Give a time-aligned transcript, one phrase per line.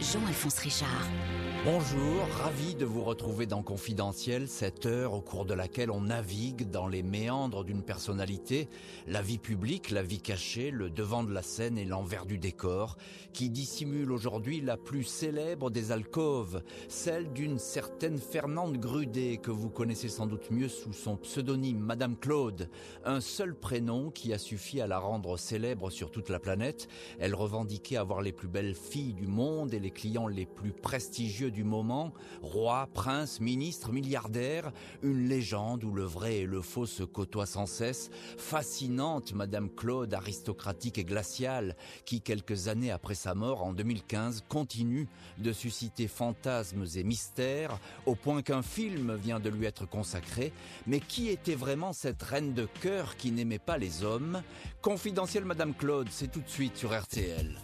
[0.00, 1.41] Jean-Alphonse Richard.
[1.64, 6.68] Bonjour, ravi de vous retrouver dans Confidentiel, cette heure au cours de laquelle on navigue
[6.68, 8.68] dans les méandres d'une personnalité,
[9.06, 12.96] la vie publique, la vie cachée, le devant de la scène et l'envers du décor,
[13.32, 19.70] qui dissimule aujourd'hui la plus célèbre des alcôves, celle d'une certaine Fernande Grudet, que vous
[19.70, 22.68] connaissez sans doute mieux sous son pseudonyme Madame Claude,
[23.04, 26.88] un seul prénom qui a suffi à la rendre célèbre sur toute la planète.
[27.20, 31.51] Elle revendiquait avoir les plus belles filles du monde et les clients les plus prestigieux
[31.52, 37.04] du moment, roi, prince, ministre, milliardaire, une légende où le vrai et le faux se
[37.04, 43.62] côtoient sans cesse, fascinante Madame Claude, aristocratique et glaciale, qui quelques années après sa mort
[43.62, 49.66] en 2015 continue de susciter fantasmes et mystères, au point qu'un film vient de lui
[49.66, 50.52] être consacré.
[50.86, 54.42] Mais qui était vraiment cette reine de cœur qui n'aimait pas les hommes?
[54.80, 57.58] Confidentiel Madame Claude, c'est tout de suite sur RTL.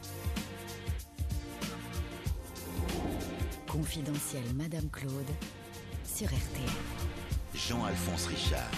[3.78, 5.30] Confidentiel Madame Claude
[6.04, 6.68] sur RTL.
[7.54, 8.72] Jean-Alphonse Richard.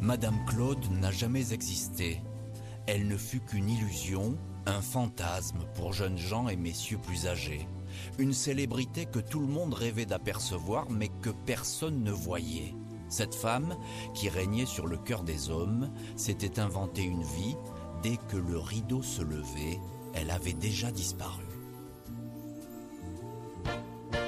[0.00, 2.22] Madame Claude n'a jamais existé.
[2.86, 7.66] Elle ne fut qu'une illusion, un fantasme pour jeunes gens et messieurs plus âgés.
[8.20, 12.76] Une célébrité que tout le monde rêvait d'apercevoir mais que personne ne voyait.
[13.08, 13.76] Cette femme,
[14.14, 17.56] qui régnait sur le cœur des hommes, s'était inventée une vie.
[18.04, 19.80] Dès que le rideau se levait,
[20.14, 21.53] elle avait déjà disparu.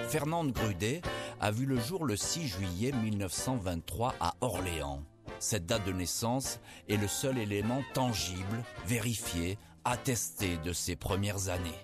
[0.08, 1.02] Fernande Grudet
[1.40, 5.02] a vu le jour le 6 juillet 1923 à Orléans.
[5.40, 11.82] Cette date de naissance est le seul élément tangible, vérifié, attesté de ses premières années.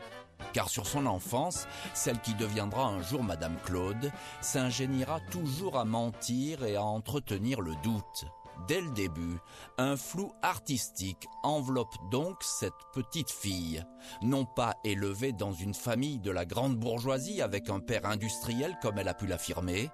[0.52, 6.64] Car sur son enfance, celle qui deviendra un jour Madame Claude s'ingéniera toujours à mentir
[6.64, 8.26] et à entretenir le doute.
[8.68, 9.38] Dès le début,
[9.78, 13.84] un flou artistique enveloppe donc cette petite fille,
[14.22, 18.98] non pas élevée dans une famille de la grande bourgeoisie avec un père industriel comme
[18.98, 19.90] elle a pu l'affirmer,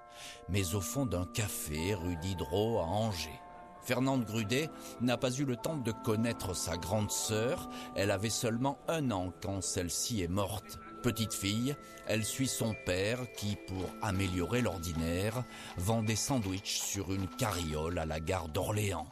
[0.49, 3.41] mais au fond d'un café rue Diderot à Angers.
[3.81, 4.69] Fernande Grudet
[5.01, 9.31] n'a pas eu le temps de connaître sa grande sœur, elle avait seulement un an
[9.41, 10.77] quand celle-ci est morte.
[11.01, 11.77] Petite fille,
[12.07, 15.45] elle suit son père qui, pour améliorer l'ordinaire,
[15.77, 19.09] vend des sandwichs sur une carriole à la gare d'Orléans.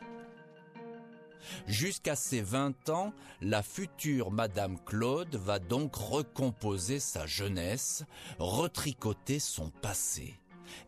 [1.66, 8.04] Jusqu'à ses 20 ans, la future Madame Claude va donc recomposer sa jeunesse,
[8.38, 10.38] retricoter son passé.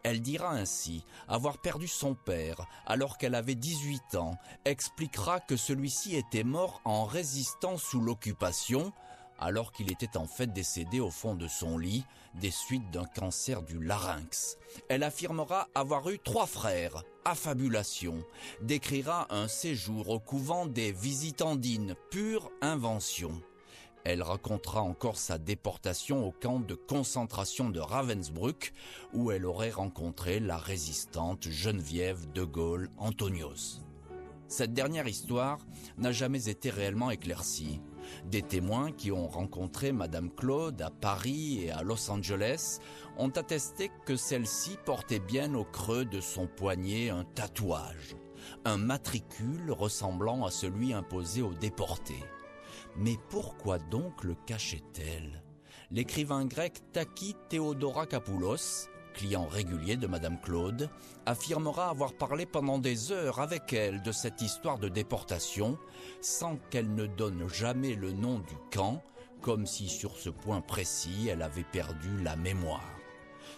[0.04, 6.18] Elle dira ainsi avoir perdu son père alors qu'elle avait 18 ans, expliquera que celui-ci
[6.18, 8.92] était mort en résistant sous l'occupation,
[9.40, 12.06] alors qu'il était en fait décédé au fond de son lit
[12.36, 14.58] des suites d'un cancer du larynx.
[14.88, 18.24] Elle affirmera avoir eu trois frères, affabulation,
[18.62, 23.42] décrira un séjour au couvent des visitandines, pure invention.
[24.06, 28.74] Elle racontera encore sa déportation au camp de concentration de Ravensbrück,
[29.14, 33.82] où elle aurait rencontré la résistante Geneviève de Gaulle Antonios.
[34.48, 35.60] Cette dernière histoire
[35.98, 37.82] n'a jamais été réellement éclaircie.
[38.26, 42.80] Des témoins qui ont rencontré Madame Claude à Paris et à Los Angeles
[43.18, 48.16] ont attesté que celle-ci portait bien au creux de son poignet un tatouage,
[48.66, 52.24] un matricule ressemblant à celui imposé aux déportés.
[52.96, 55.44] Mais pourquoi donc le cachait-elle?
[55.92, 60.90] L'écrivain grec Taki Theodorakopoulos, client régulier de Madame Claude,
[61.26, 65.78] affirmera avoir parlé pendant des heures avec elle de cette histoire de déportation,
[66.22, 69.04] sans qu'elle ne donne jamais le nom du camp,
[69.42, 73.00] comme si sur ce point précis elle avait perdu la mémoire.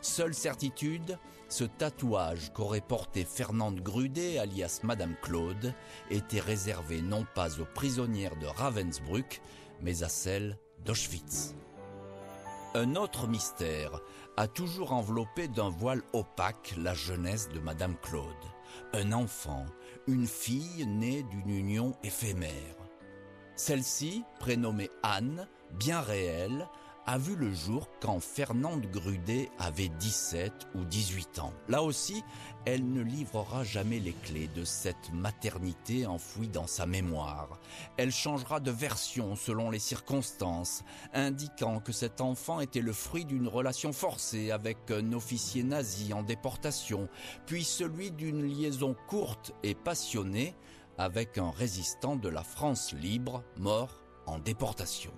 [0.01, 1.17] Seule certitude,
[1.47, 5.73] ce tatouage qu'aurait porté Fernande Grudet, alias Madame Claude,
[6.09, 9.41] était réservé non pas aux prisonnières de Ravensbrück,
[9.81, 11.55] mais à celles d'Auschwitz.
[12.73, 13.99] Un autre mystère
[14.37, 18.25] a toujours enveloppé d'un voile opaque la jeunesse de Madame Claude.
[18.93, 19.65] Un enfant,
[20.07, 22.75] une fille née d'une union éphémère.
[23.55, 26.67] Celle-ci, prénommée Anne, bien réelle,
[27.05, 31.53] a vu le jour quand Fernande Grudet avait 17 ou 18 ans.
[31.67, 32.23] Là aussi,
[32.65, 37.59] elle ne livrera jamais les clés de cette maternité enfouie dans sa mémoire.
[37.97, 40.83] Elle changera de version selon les circonstances,
[41.13, 46.23] indiquant que cet enfant était le fruit d'une relation forcée avec un officier nazi en
[46.23, 47.09] déportation,
[47.45, 50.55] puis celui d'une liaison courte et passionnée
[50.97, 55.11] avec un résistant de la France libre mort en déportation.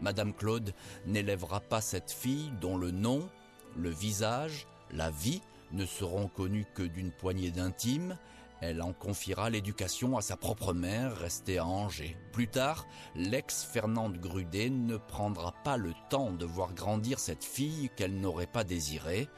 [0.00, 0.72] Madame Claude
[1.06, 3.28] n'élèvera pas cette fille dont le nom,
[3.76, 5.42] le visage, la vie
[5.72, 8.16] ne seront connus que d'une poignée d'intimes.
[8.60, 12.16] Elle en confiera l'éducation à sa propre mère restée à Angers.
[12.32, 18.20] Plus tard, l'ex-Fernande Grudet ne prendra pas le temps de voir grandir cette fille qu'elle
[18.20, 19.28] n'aurait pas désirée.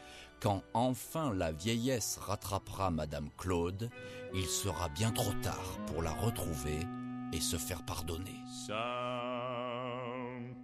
[0.40, 3.90] Quand enfin la vieillesse rattrapera Madame Claude,
[4.34, 6.80] il sera bien trop tard pour la retrouver
[7.32, 8.40] et se faire pardonner.
[8.66, 9.31] Some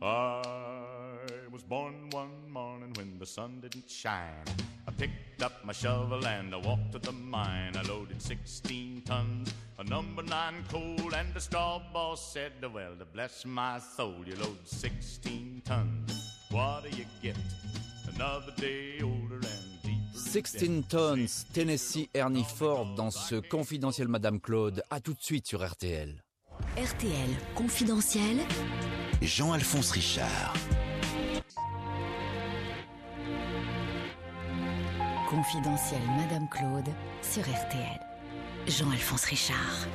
[0.00, 0.42] I
[1.50, 4.44] was born one morning when the sun didn't shine.
[4.86, 7.76] I picked up my shovel and I walked to the mine.
[7.76, 13.04] I loaded 16 tons of number nine coal, and the straw boss said, Well, to
[13.06, 16.44] bless my soul, you load 16 tons.
[16.50, 17.36] What do you get?
[18.14, 20.16] Another day older and deeper.
[20.16, 24.82] 16 tons, Tennessee Ernie Ford dans ce confidentiel Madame Claude.
[24.90, 26.22] À tout de suite sur RTL.
[26.76, 28.38] RTL confidentiel.
[29.20, 30.54] Jean-Alphonse Richard.
[35.28, 36.88] Confidentiel Madame Claude
[37.22, 38.00] sur RTL.
[38.68, 39.88] Jean-Alphonse Richard.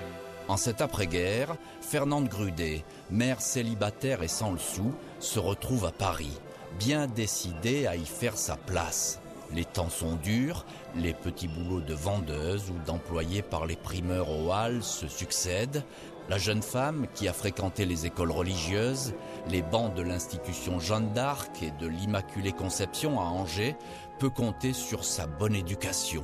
[0.50, 6.38] En cette après-guerre, Fernande Grudet, mère célibataire et sans le sou, se retrouve à Paris,
[6.78, 9.22] bien décidée à y faire sa place.
[9.54, 10.66] Les temps sont durs,
[10.96, 15.84] les petits boulots de vendeuse ou d'employée par les primeurs aux halles se succèdent.
[16.30, 19.14] La jeune femme, qui a fréquenté les écoles religieuses,
[19.50, 23.76] les bancs de l'institution Jeanne d'Arc et de l'Immaculée Conception à Angers,
[24.20, 26.24] peut compter sur sa bonne éducation.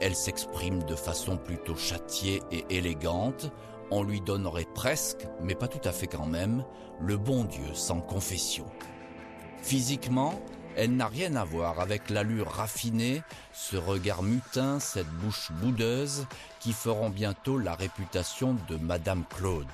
[0.00, 3.52] Elle s'exprime de façon plutôt châtiée et élégante.
[3.92, 6.64] On lui donnerait presque, mais pas tout à fait quand même,
[7.00, 8.66] le bon Dieu sans confession.
[9.62, 10.34] Physiquement,
[10.76, 13.22] elle n'a rien à voir avec l'allure raffinée,
[13.52, 16.26] ce regard mutin, cette bouche boudeuse
[16.72, 19.66] feront bientôt la réputation de Madame Claude.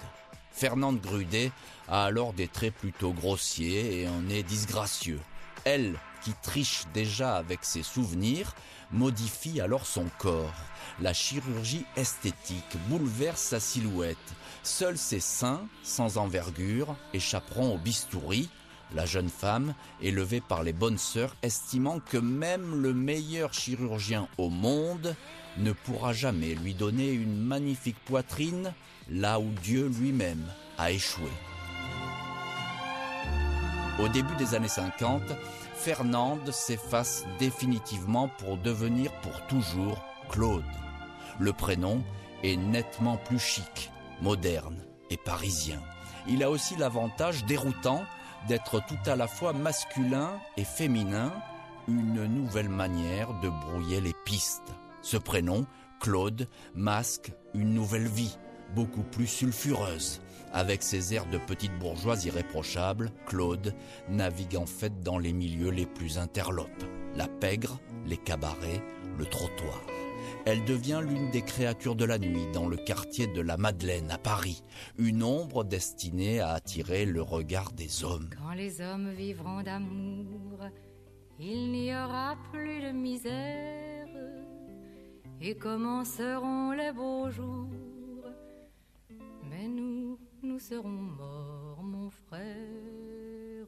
[0.51, 1.51] Fernande Grudet
[1.89, 5.21] a alors des traits plutôt grossiers et un nez disgracieux.
[5.65, 8.55] Elle, qui triche déjà avec ses souvenirs,
[8.91, 10.55] modifie alors son corps.
[11.01, 14.17] La chirurgie esthétique bouleverse sa silhouette.
[14.63, 18.49] Seuls ses seins, sans envergure, échapperont au bistouri.
[18.95, 24.51] La jeune femme, élevée par les bonnes sœurs, estimant que même le meilleur chirurgien au
[24.51, 25.17] monde
[25.59, 28.75] ne pourra jamais lui donner une magnifique poitrine
[29.11, 30.45] là où Dieu lui-même
[30.79, 31.31] a échoué.
[33.99, 35.23] Au début des années 50,
[35.75, 40.65] Fernande s'efface définitivement pour devenir pour toujours Claude.
[41.39, 42.03] Le prénom
[42.43, 43.91] est nettement plus chic,
[44.21, 44.77] moderne
[45.11, 45.81] et parisien.
[46.29, 48.03] Il a aussi l'avantage déroutant
[48.49, 51.33] d'être tout à la fois masculin et féminin,
[51.89, 54.73] une nouvelle manière de brouiller les pistes.
[55.03, 55.67] Ce prénom,
[56.01, 58.37] Claude, masque une nouvelle vie,
[58.75, 60.21] beaucoup plus sulfureuse.
[60.53, 63.75] Avec ses airs de petite bourgeoise irréprochable, Claude
[64.09, 66.85] navigue en fait dans les milieux les plus interlopes.
[67.17, 68.83] La pègre, les cabarets,
[69.19, 69.81] le trottoir.
[70.45, 74.19] Elle devient l'une des créatures de la nuit dans le quartier de la Madeleine à
[74.19, 74.65] Paris,
[74.99, 78.29] une ombre destinée à attirer le regard des hommes.
[78.37, 80.59] Quand les hommes vivront d'amour,
[81.39, 84.09] il n'y aura plus de misère
[85.41, 87.69] et commenceront les beaux jours?
[89.49, 93.67] Mais nous, nous serons morts, mon frère.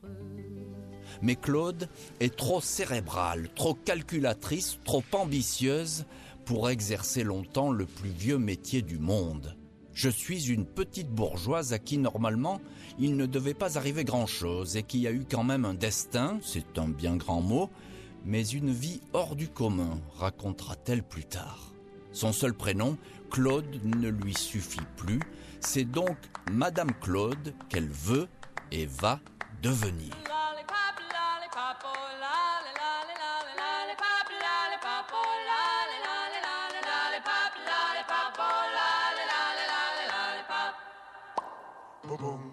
[1.23, 1.89] Mais Claude
[2.19, 6.05] est trop cérébrale, trop calculatrice, trop ambitieuse
[6.45, 9.57] pour exercer longtemps le plus vieux métier du monde.
[9.93, 12.61] Je suis une petite bourgeoise à qui normalement
[12.99, 16.79] il ne devait pas arriver grand-chose et qui a eu quand même un destin, c'est
[16.79, 17.71] un bien grand mot,
[18.25, 21.73] mais une vie hors du commun, racontera-t-elle plus tard.
[22.13, 22.97] Son seul prénom,
[23.31, 25.21] Claude, ne lui suffit plus,
[25.61, 26.17] c'est donc
[26.53, 28.29] Madame Claude qu'elle veut
[28.71, 29.21] et va
[29.63, 30.13] devenir.
[42.19, 42.44] boom.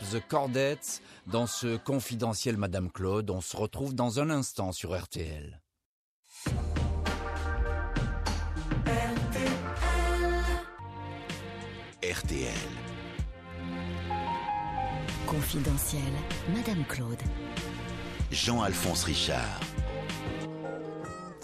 [0.00, 5.60] The Cordettes, dans ce confidentiel Madame Claude, on se retrouve dans un instant sur RTL.
[12.02, 12.52] RTL.
[15.26, 16.02] Confidentiel,
[16.54, 17.22] Madame Claude.
[18.30, 19.60] Jean-Alphonse Richard.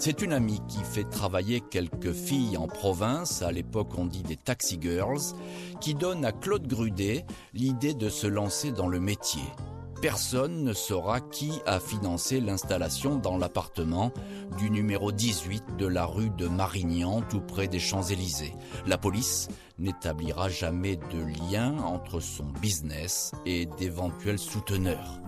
[0.05, 4.37] C'est une amie qui fait travailler quelques filles en province, à l'époque on dit des
[4.37, 5.21] taxi girls,
[5.81, 9.45] qui donne à Claude Grudet l'idée de se lancer dans le métier.
[10.01, 14.11] Personne ne saura qui a financé l'installation dans l'appartement
[14.59, 18.55] du numéro 18 de la rue de Marignan, tout près des Champs-Élysées.
[18.89, 19.47] La police
[19.79, 25.22] n'établira jamais de lien entre son business et d'éventuels souteneurs.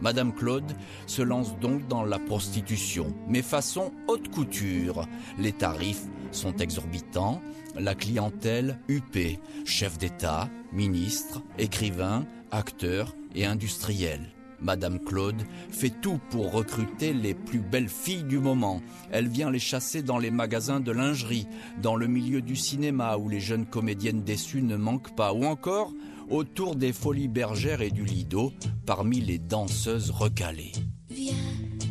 [0.00, 0.72] Madame Claude
[1.06, 5.06] se lance donc dans la prostitution, mais façon haute couture.
[5.38, 7.40] Les tarifs sont exorbitants,
[7.78, 14.20] la clientèle huppée, chef d'État, ministre, écrivain, acteur et industriel.
[14.60, 18.80] Madame Claude fait tout pour recruter les plus belles filles du moment.
[19.12, 21.46] Elle vient les chasser dans les magasins de lingerie,
[21.80, 25.92] dans le milieu du cinéma où les jeunes comédiennes déçues ne manquent pas, ou encore
[26.30, 28.52] autour des folies bergères et du Lido,
[28.86, 30.72] parmi les danseuses recalées.
[31.10, 31.34] Viens,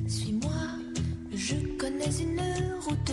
[0.07, 0.51] suis-moi,
[1.33, 2.41] je connais une
[2.81, 3.11] route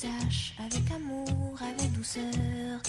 [0.00, 2.80] saches, avec amour, avec douceur.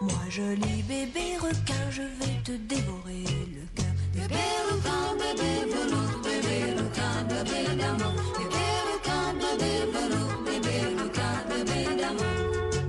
[0.00, 3.24] Moi, joli bébé requin, je vais te dévorer
[3.56, 3.94] le cœur.
[4.14, 8.14] Bébé requin, bébé velours, bébé requin, bébé d'amour.
[8.38, 12.82] Bébé requin, bébé velours, bébé requin, bébé d'amour.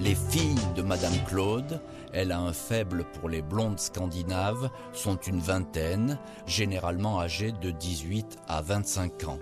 [0.00, 1.80] Les filles de Madame Claude,
[2.12, 8.38] elle a un faible pour les blondes scandinaves, sont une vingtaine, généralement âgées de 18
[8.48, 9.38] à 25 ans.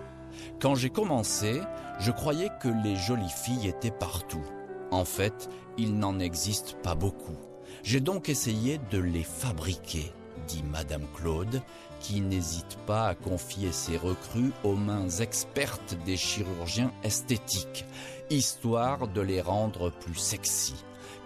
[0.59, 1.61] Quand j'ai commencé,
[1.99, 4.45] je croyais que les jolies filles étaient partout.
[4.91, 7.37] En fait, il n'en existe pas beaucoup.
[7.83, 10.11] J'ai donc essayé de les fabriquer,
[10.47, 11.61] dit Madame Claude,
[11.99, 17.85] qui n'hésite pas à confier ses recrues aux mains expertes des chirurgiens esthétiques,
[18.29, 20.75] histoire de les rendre plus sexy.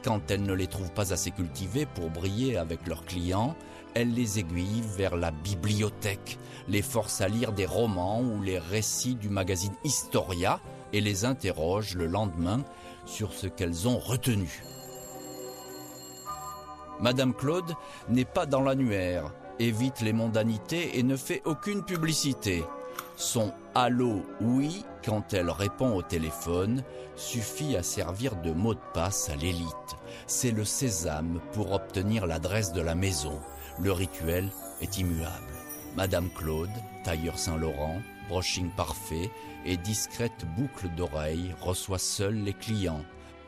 [0.05, 3.55] Quand elles ne les trouvent pas assez cultivées pour briller avec leurs clients,
[3.95, 9.15] elles les aiguillent vers la bibliothèque, les forcent à lire des romans ou les récits
[9.15, 10.59] du magazine Historia
[10.93, 12.63] et les interrogent le lendemain
[13.07, 14.62] sur ce qu'elles ont retenu.
[17.00, 17.74] Madame Claude
[18.07, 22.63] n'est pas dans l'annuaire, évite les mondanités et ne fait aucune publicité.
[23.17, 26.84] Son Allô oui, quand elle répond au téléphone,
[27.15, 29.95] suffit à servir de mot de passe à l'élite.
[30.27, 33.39] C'est le sésame pour obtenir l'adresse de la maison.
[33.79, 34.50] Le rituel
[34.81, 35.53] est immuable.
[35.95, 36.69] Madame Claude,
[37.03, 39.29] tailleur Saint-Laurent, brushing parfait
[39.65, 43.03] et discrète boucle d'oreille reçoit seule les clients.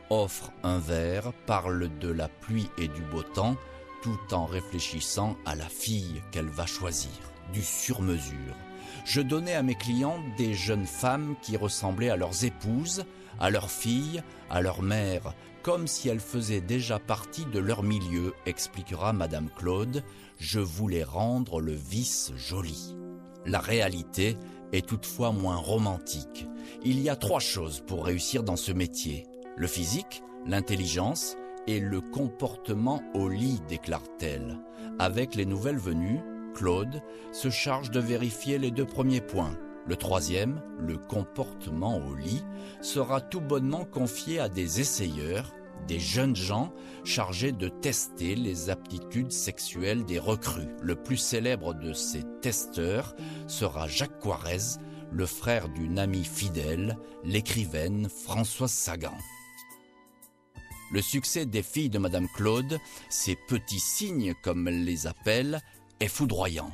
[0.08, 3.56] Offre un verre, parle de la pluie et du beau temps,
[4.02, 7.10] tout en réfléchissant à la fille qu'elle va choisir.
[7.52, 8.54] Du sur-mesure.
[9.04, 13.04] Je donnais à mes clients des jeunes femmes qui ressemblaient à leurs épouses,
[13.40, 18.34] à leurs filles, à leur mère, comme si elles faisaient déjà partie de leur milieu,
[18.46, 20.02] expliquera Madame Claude.
[20.38, 22.96] Je voulais rendre le vice joli.
[23.44, 24.36] La réalité
[24.72, 26.46] est toutefois moins romantique.
[26.84, 29.26] Il y a trois choses pour réussir dans ce métier.
[29.56, 34.58] Le physique, l'intelligence et le comportement au lit, déclare-t-elle.
[34.98, 36.20] Avec les nouvelles venues,
[36.58, 39.56] Claude se charge de vérifier les deux premiers points.
[39.86, 42.44] Le troisième, le comportement au lit,
[42.82, 45.54] sera tout bonnement confié à des essayeurs,
[45.86, 46.74] des jeunes gens
[47.04, 50.74] chargés de tester les aptitudes sexuelles des recrues.
[50.82, 53.14] Le plus célèbre de ces testeurs
[53.46, 54.80] sera Jacques Coirez,
[55.12, 59.16] le frère d'une amie fidèle, l'écrivaine Françoise Sagan.
[60.90, 62.78] Le succès des filles de Madame Claude,
[63.10, 65.60] ces petits signes comme elle les appelle,
[66.00, 66.70] est foudroyant.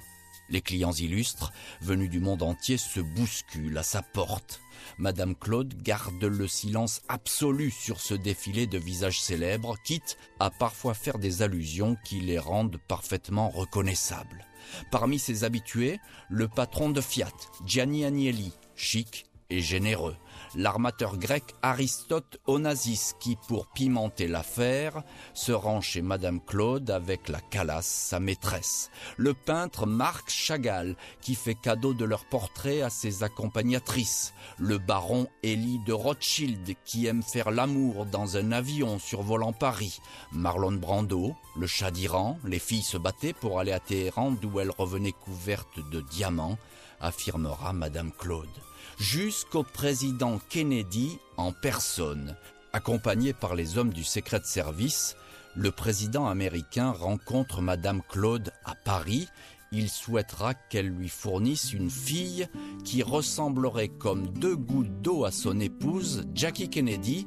[0.50, 4.61] Les clients illustres, venus du monde entier, se bousculent à sa porte.
[4.99, 10.95] Madame Claude garde le silence absolu sur ce défilé de visages célèbres, quitte à parfois
[10.95, 14.45] faire des allusions qui les rendent parfaitement reconnaissables.
[14.90, 17.33] Parmi ses habitués, le patron de Fiat,
[17.64, 20.16] Gianni Agnelli, chic et généreux.
[20.57, 27.41] L'armateur grec Aristote Onassis qui, pour pimenter l'affaire, se rend chez Madame Claude avec la
[27.41, 28.91] Calas, sa maîtresse.
[29.17, 34.35] Le peintre Marc Chagall qui fait cadeau de leur portrait à ses accompagnatrices.
[34.59, 40.01] Le baron Élie de Rothschild qui aime faire l'amour dans un avion survolant Paris.
[40.33, 44.71] Marlon Brando, le chat d'Iran, les filles se battaient pour aller à Téhéran d'où elles
[44.71, 46.59] revenaient couvertes de diamants,
[47.01, 48.49] affirmera Madame Claude
[48.99, 52.37] jusqu'au président Kennedy en personne.
[52.73, 55.17] Accompagné par les hommes du Secret Service,
[55.55, 59.29] le président américain rencontre Madame Claude à Paris.
[59.73, 62.49] Il souhaitera qu'elle lui fournisse une fille
[62.85, 67.27] qui ressemblerait comme deux gouttes d'eau à son épouse, Jackie Kennedy,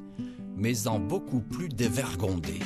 [0.55, 2.59] mais en beaucoup plus dévergondée.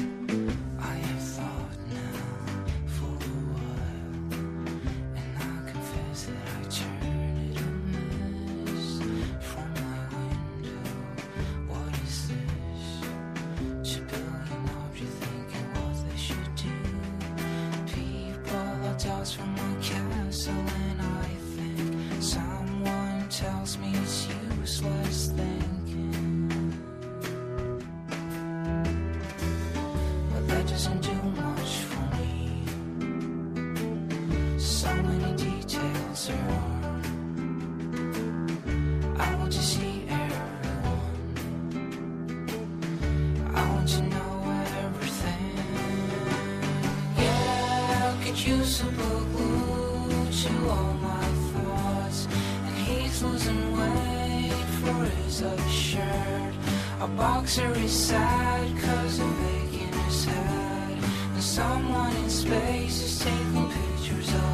[61.51, 64.50] Someone in space is taking pictures of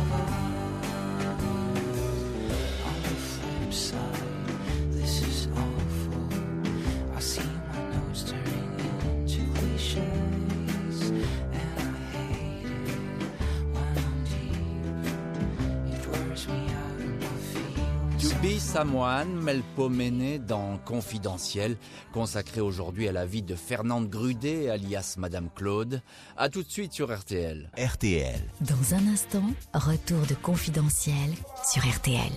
[18.78, 18.86] feelings.
[18.86, 21.78] To be someone, Melpo Méné dans Confidentiel,
[22.14, 26.02] consacré aujourd'hui à la vie de Fernande Grudet, alias Madame Claude.
[26.38, 27.70] A tout de suite sur RTL.
[27.78, 28.42] RTL.
[28.62, 31.32] Dans un instant, retour de confidentiel
[31.66, 32.32] sur RTL.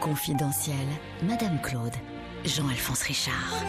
[0.00, 0.76] Confidentiel,
[1.22, 1.94] Madame Claude,
[2.44, 3.64] Jean-Alphonse Richard.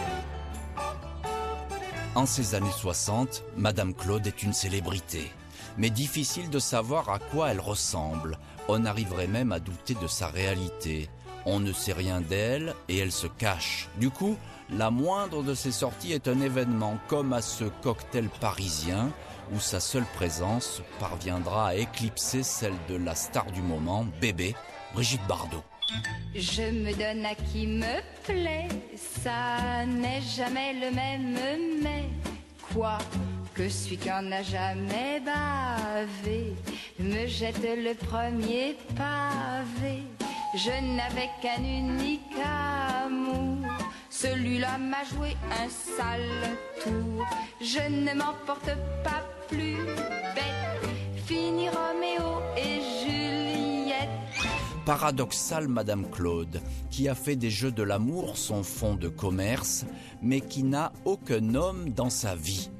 [2.14, 5.30] En ces années 60, Madame Claude est une célébrité.
[5.78, 8.38] Mais difficile de savoir à quoi elle ressemble.
[8.68, 11.08] On arriverait même à douter de sa réalité.
[11.44, 13.88] On ne sait rien d'elle et elle se cache.
[13.98, 14.36] Du coup,
[14.70, 19.10] la moindre de ses sorties est un événement, comme à ce cocktail parisien
[19.52, 24.54] où sa seule présence parviendra à éclipser celle de la star du moment, bébé,
[24.94, 25.62] Brigitte Bardot.
[26.34, 32.08] Je me donne à qui me plaît, ça n'est jamais le même, mais
[32.72, 32.98] quoi
[33.54, 36.54] que celui qui en a jamais bavé
[36.98, 40.02] me jette le premier pavé.
[40.54, 43.66] Je n'avais qu'un unique amour,
[44.10, 47.26] celui-là m'a joué un sale tour.
[47.60, 48.70] Je ne m'en porte
[49.02, 49.76] pas plus
[50.34, 50.90] bête,
[51.26, 54.08] fini Roméo et Juliette.
[54.84, 56.60] Paradoxale Madame Claude,
[56.90, 59.86] qui a fait des jeux de l'amour son fonds de commerce,
[60.20, 62.70] mais qui n'a aucun homme dans sa vie.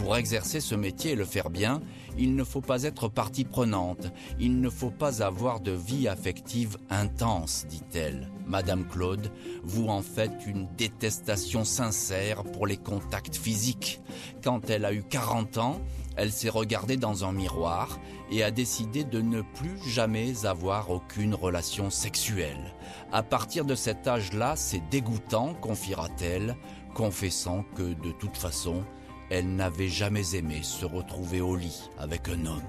[0.00, 1.82] Pour exercer ce métier et le faire bien,
[2.16, 6.78] il ne faut pas être partie prenante, il ne faut pas avoir de vie affective
[6.88, 8.30] intense, dit-elle.
[8.46, 9.30] Madame Claude,
[9.62, 14.00] vous en faites une détestation sincère pour les contacts physiques.
[14.42, 15.82] Quand elle a eu 40 ans,
[16.16, 18.00] elle s'est regardée dans un miroir
[18.32, 22.74] et a décidé de ne plus jamais avoir aucune relation sexuelle.
[23.12, 26.56] À partir de cet âge-là, c'est dégoûtant, confiera-t-elle,
[26.94, 28.82] confessant que de toute façon,
[29.30, 32.62] elle n'avait jamais aimé se retrouver au lit avec un homme.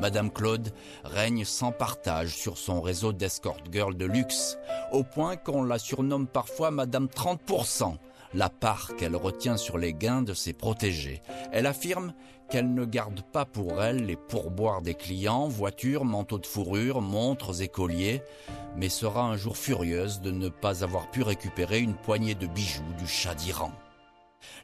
[0.00, 0.72] Madame Claude
[1.04, 4.58] règne sans partage sur son réseau d'escort girl de luxe,
[4.92, 7.96] au point qu'on la surnomme parfois Madame 30%,
[8.34, 11.22] la part qu'elle retient sur les gains de ses protégés.
[11.52, 12.12] Elle affirme
[12.50, 17.62] qu'elle ne garde pas pour elle les pourboires des clients, voitures, manteaux de fourrure, montres
[17.62, 18.22] et colliers,
[18.76, 22.82] mais sera un jour furieuse de ne pas avoir pu récupérer une poignée de bijoux
[22.98, 23.72] du chat d'Iran.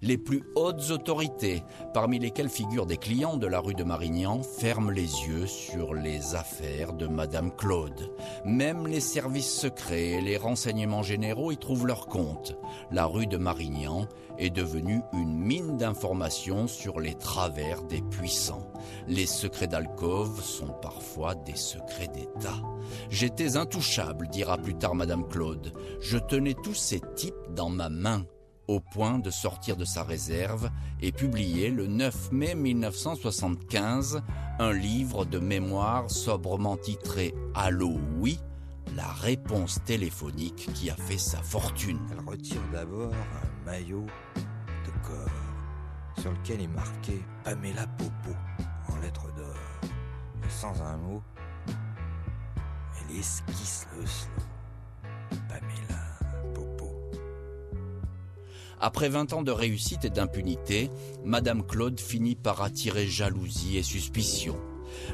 [0.03, 1.63] Les plus hautes autorités,
[1.93, 6.35] parmi lesquelles figurent des clients de la rue de Marignan, ferment les yeux sur les
[6.35, 8.11] affaires de Madame Claude.
[8.45, 12.57] Même les services secrets et les renseignements généraux y trouvent leur compte.
[12.91, 18.73] La rue de Marignan est devenue une mine d'informations sur les travers des puissants.
[19.07, 22.61] Les secrets d'alcôve sont parfois des secrets d'État.
[23.11, 25.73] J'étais intouchable, dira plus tard Madame Claude.
[26.01, 28.25] Je tenais tous ces types dans ma main
[28.71, 34.23] au point de sortir de sa réserve et publier le 9 mai 1975
[34.61, 38.39] un livre de mémoire sobrement titré Allô oui,
[38.95, 41.99] la réponse téléphonique qui a fait sa fortune.
[42.13, 44.07] Elle retire d'abord un maillot
[44.37, 48.37] de corps sur lequel est marqué Pamela Popo
[48.89, 49.91] en lettres d'or.
[50.47, 51.23] Et sans un mot,
[51.67, 55.41] elle esquisse le slow.
[55.49, 55.90] Pamela.
[58.81, 60.89] Après 20 ans de réussite et d'impunité,
[61.23, 64.57] Madame Claude finit par attirer jalousie et suspicion.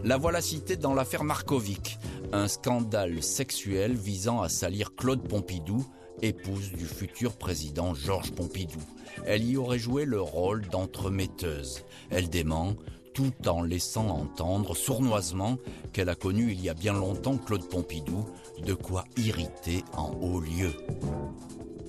[0.05, 1.99] La voilà citée dans l'affaire Markovic,
[2.33, 5.85] un scandale sexuel visant à salir Claude Pompidou,
[6.23, 8.81] épouse du futur président Georges Pompidou.
[9.25, 11.83] Elle y aurait joué le rôle d'entremetteuse.
[12.11, 12.75] Elle dément,
[13.15, 15.59] tout en laissant entendre sournoisement
[15.93, 18.27] qu'elle a connu il y a bien longtemps Claude Pompidou,
[18.65, 20.73] de quoi irriter en haut lieu.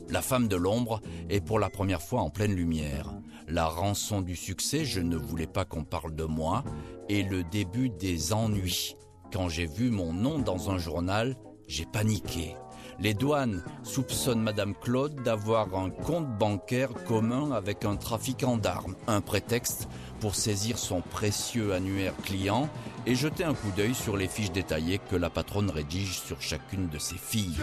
[0.10, 3.14] La femme de l'ombre est pour la première fois en pleine lumière.
[3.48, 6.64] La rançon du succès, je ne voulais pas qu'on parle de moi,
[7.10, 8.96] et le début des ennuis.
[9.34, 11.36] Quand j'ai vu mon nom dans un journal,
[11.68, 12.56] j'ai paniqué.
[13.00, 19.22] Les douanes soupçonnent Madame Claude d'avoir un compte bancaire commun avec un trafiquant d'armes, un
[19.22, 19.88] prétexte
[20.20, 22.70] pour saisir son précieux annuaire client
[23.06, 26.88] et jeter un coup d'œil sur les fiches détaillées que la patronne rédige sur chacune
[26.88, 27.58] de ses filles.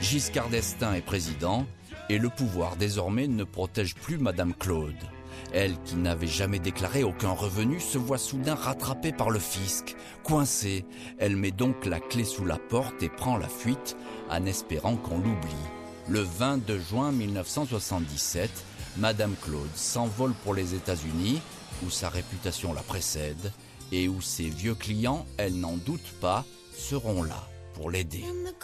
[0.00, 1.66] Giscard d'Estaing est président
[2.08, 4.94] et le pouvoir désormais ne protège plus Madame Claude.
[5.52, 9.96] Elle, qui n'avait jamais déclaré aucun revenu, se voit soudain rattrapée par le fisc.
[10.22, 10.84] Coincée,
[11.18, 13.96] elle met donc la clé sous la porte et prend la fuite
[14.30, 15.73] en espérant qu'on l'oublie.
[16.08, 18.50] Le 22 juin 1977,
[18.98, 21.40] Madame Claude s'envole pour les États-Unis,
[21.84, 23.52] où sa réputation la précède
[23.90, 26.44] et où ses vieux clients, elle n'en doute pas,
[26.76, 28.22] seront là pour l'aider.
[28.22, 28.54] In the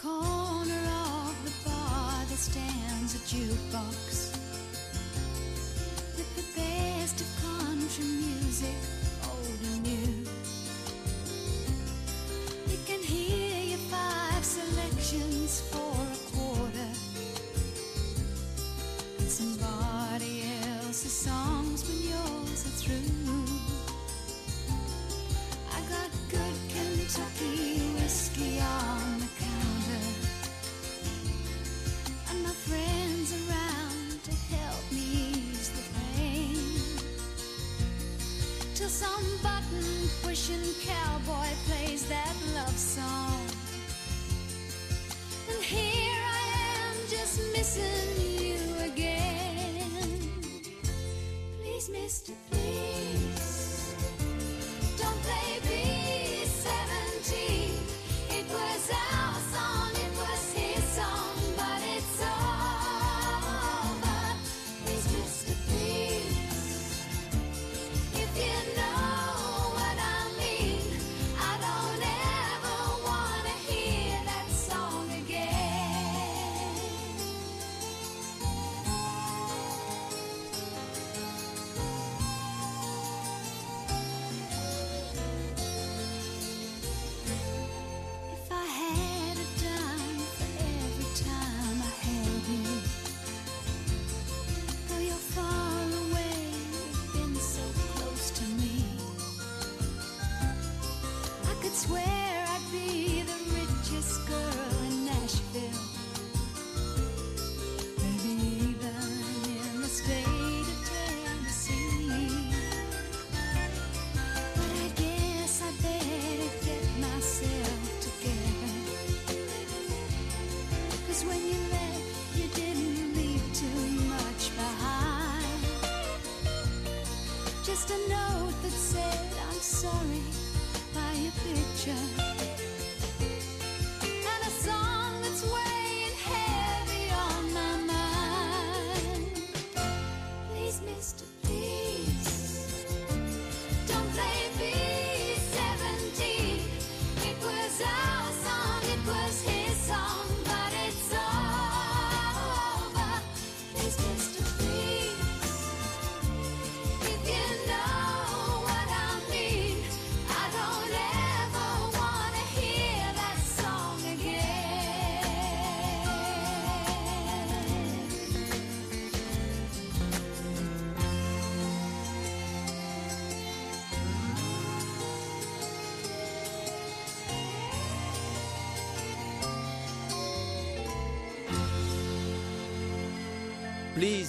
[22.81, 23.20] through.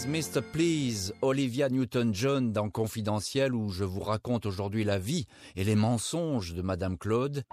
[0.02, 0.42] Please, Mr.
[0.42, 6.54] Please, Olivia Newton-John dans Confidentiel où je vous raconte aujourd'hui la vie et les mensonges
[6.54, 7.44] de Madame Claude.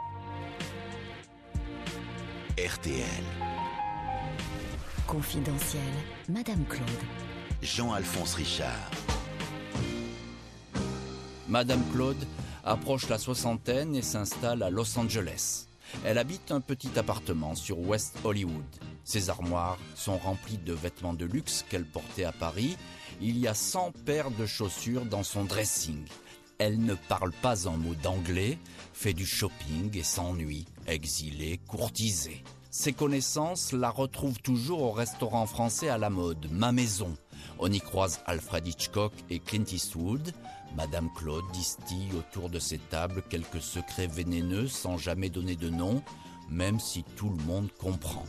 [2.57, 3.23] RTL.
[5.05, 5.81] Confidentiel,
[6.29, 6.89] Madame Claude.
[7.61, 8.91] Jean-Alphonse Richard.
[11.47, 12.25] Madame Claude
[12.63, 15.67] approche la soixantaine et s'installe à Los Angeles.
[16.05, 18.78] Elle habite un petit appartement sur West Hollywood.
[19.09, 22.77] Ses armoires sont remplies de vêtements de luxe qu'elle portait à Paris.
[23.21, 26.05] Il y a 100 paires de chaussures dans son dressing.
[26.59, 28.59] Elle ne parle pas un mot d'anglais,
[28.93, 32.43] fait du shopping et s'ennuie, exilée, courtisée.
[32.69, 37.17] Ses connaissances la retrouvent toujours au restaurant français à la mode, Ma Maison.
[37.57, 40.33] On y croise Alfred Hitchcock et Clint Eastwood.
[40.75, 46.03] Madame Claude distille autour de ces tables quelques secrets vénéneux sans jamais donner de nom,
[46.47, 48.25] même si tout le monde comprend.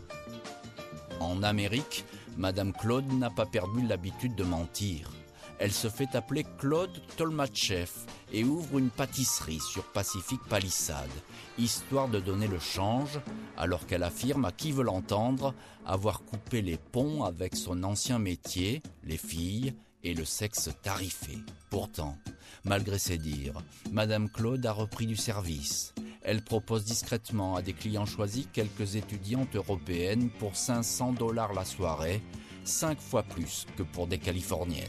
[1.21, 2.05] En Amérique,
[2.39, 5.11] Madame Claude n'a pas perdu l'habitude de mentir.
[5.59, 7.91] Elle se fait appeler Claude Tolmachev
[8.33, 11.11] et ouvre une pâtisserie sur Pacific Palisade,
[11.59, 13.21] histoire de donner le change,
[13.59, 15.55] alors qu'elle affirme à qui veut l'entendre
[15.85, 21.37] avoir coupé les ponts avec son ancien métier, les filles et le sexe tarifé.
[21.69, 22.17] Pourtant,
[22.65, 25.95] malgré ses dires, Madame Claude a repris du service.
[26.23, 32.23] Elle propose discrètement à des clients choisis quelques étudiantes européennes pour 500 dollars la soirée,
[32.65, 34.87] cinq fois plus que pour des Californiennes.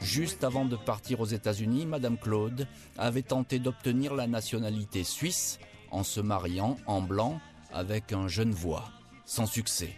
[0.00, 5.58] Juste avant de partir aux États-Unis, Madame Claude avait tenté d'obtenir la nationalité suisse
[5.90, 7.40] en se mariant en blanc
[7.72, 8.84] avec un jeune voix,
[9.24, 9.96] sans succès.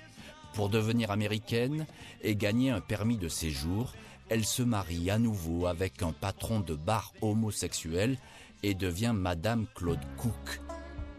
[0.57, 1.87] Pour devenir américaine
[2.23, 3.93] et gagner un permis de séjour,
[4.31, 8.17] elle se marie à nouveau avec un patron de bar homosexuel
[8.63, 10.63] et devient Madame Claude Cook.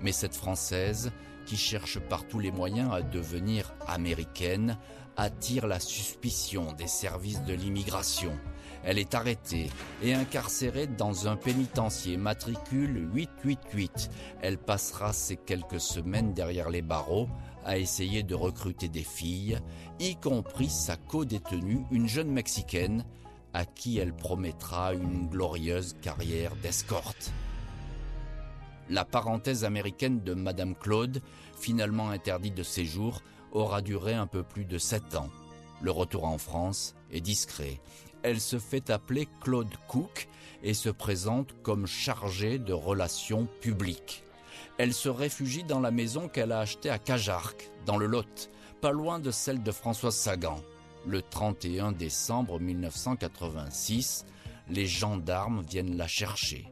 [0.01, 1.11] Mais cette Française,
[1.45, 4.79] qui cherche par tous les moyens à devenir américaine,
[5.17, 8.33] attire la suspicion des services de l'immigration.
[8.83, 9.69] Elle est arrêtée
[10.01, 14.09] et incarcérée dans un pénitencier matricule 888.
[14.41, 17.27] Elle passera ces quelques semaines derrière les barreaux
[17.67, 19.59] à essayer de recruter des filles,
[19.99, 23.05] y compris sa co-détenue, une jeune Mexicaine,
[23.53, 27.33] à qui elle promettra une glorieuse carrière d'escorte.
[28.89, 31.21] La parenthèse américaine de Madame Claude,
[31.59, 35.29] finalement interdite de séjour, aura duré un peu plus de sept ans.
[35.81, 37.81] Le retour en France est discret.
[38.23, 40.29] Elle se fait appeler Claude Cook
[40.63, 44.23] et se présente comme chargée de relations publiques.
[44.77, 48.91] Elle se réfugie dans la maison qu'elle a achetée à Cajarc, dans le Lot, pas
[48.91, 50.61] loin de celle de Françoise Sagan.
[51.07, 54.25] Le 31 décembre 1986,
[54.69, 56.67] les gendarmes viennent la chercher.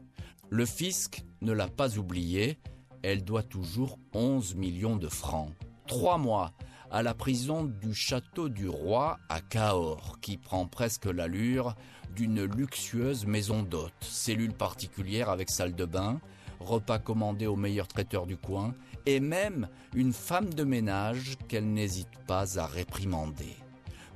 [0.50, 2.60] Le fisc ne l'a pas oubliée,
[3.02, 5.52] elle doit toujours 11 millions de francs.
[5.88, 6.54] Trois mois
[6.92, 11.76] à la prison du château du roi à Cahors, qui prend presque l'allure
[12.16, 16.20] d'une luxueuse maison d'hôtes, cellule particulière avec salle de bain,
[16.60, 18.74] repas commandés au meilleur traiteur du coin,
[19.06, 23.56] et même une femme de ménage qu'elle n'hésite pas à réprimander.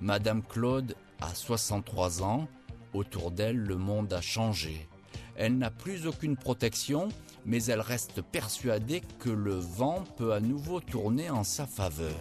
[0.01, 2.47] Madame Claude a 63 ans,
[2.93, 4.87] autour d'elle le monde a changé.
[5.35, 7.09] Elle n'a plus aucune protection,
[7.45, 12.15] mais elle reste persuadée que le vent peut à nouveau tourner en sa faveur.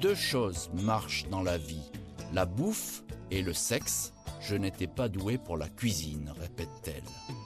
[0.00, 1.90] Deux choses marchent dans la vie,
[2.32, 4.12] la bouffe et le sexe.
[4.40, 7.45] Je n'étais pas douée pour la cuisine, répète-t-elle.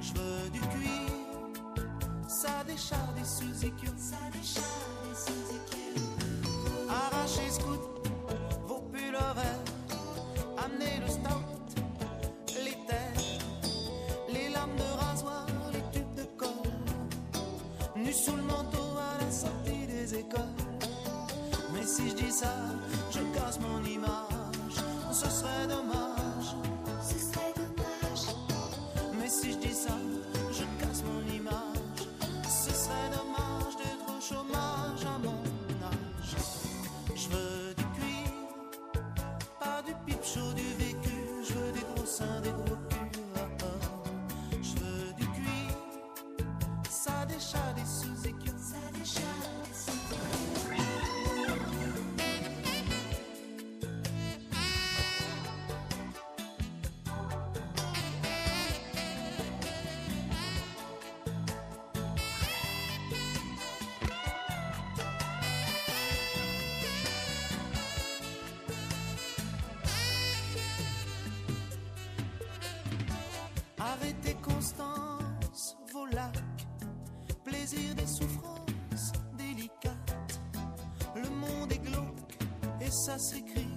[0.00, 1.10] Je veux du cuir,
[2.28, 3.90] ça décharge des sous-écus.
[3.96, 5.61] Ça décharge des sous-écus.
[73.84, 76.66] Arrêtez Constance, vos lacs,
[77.42, 80.40] plaisir des souffrances délicates.
[81.16, 82.38] Le monde est glauque
[82.80, 83.71] et ça s'écrit.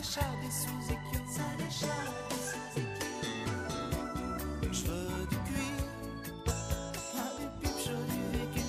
[0.00, 0.06] Des.
[0.06, 2.84] Ça des.
[4.72, 5.76] Je veux du cuir,
[6.44, 8.66] pas du pipe chaud du vécu.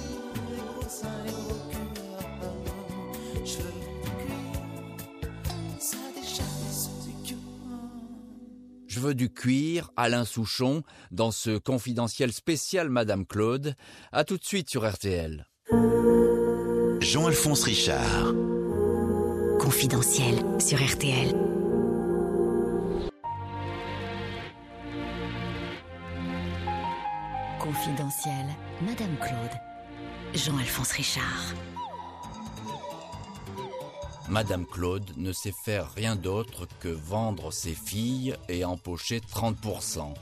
[0.49, 2.01] Les gros seins, les gros culs.
[3.45, 3.87] Je veux du
[4.19, 4.59] cuir,
[5.79, 7.37] ça déchire des sous-écus.
[8.87, 13.75] Je veux du cuir, Alain Souchon, dans ce confidentiel spécial Madame Claude.
[14.11, 15.47] À tout de suite sur RTL.
[16.99, 18.33] Jean-Alphonse Richard.
[19.71, 21.33] Confidentiel sur RTL.
[27.57, 28.47] Confidentiel,
[28.81, 29.55] Madame Claude.
[30.33, 31.55] Jean-Alphonse Richard.
[34.27, 40.13] Madame Claude ne sait faire rien d'autre que vendre ses filles et empocher 30%.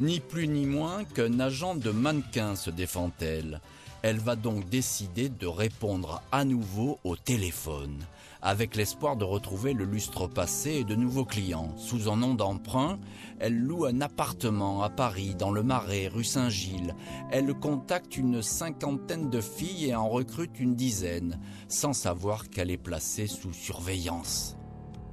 [0.00, 3.60] Ni plus ni moins qu'un agent de mannequin se défend-elle.
[4.00, 7.98] Elle va donc décider de répondre à nouveau au téléphone,
[8.44, 11.74] avec l'espoir de retrouver le lustre passé et de nouveaux clients.
[11.76, 12.98] Sous un nom d'emprunt,
[13.40, 16.94] elle loue un appartement à Paris, dans le Marais, rue Saint-Gilles.
[17.30, 22.76] Elle contacte une cinquantaine de filles et en recrute une dizaine, sans savoir qu'elle est
[22.76, 24.56] placée sous surveillance.